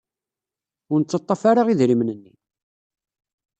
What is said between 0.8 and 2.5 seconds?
Ur nettaḍḍaf ara idrimen-nni.